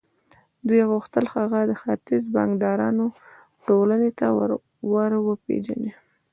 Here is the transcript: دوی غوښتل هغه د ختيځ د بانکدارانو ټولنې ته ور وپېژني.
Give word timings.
دوی 0.67 0.81
غوښتل 0.91 1.25
هغه 1.35 1.59
د 1.65 1.71
ختيځ 1.81 2.23
د 2.27 2.33
بانکدارانو 2.35 3.05
ټولنې 3.67 4.11
ته 4.19 4.27
ور 4.93 5.11
وپېژني. 5.27 5.91